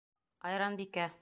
Айранбикә. 0.51 1.11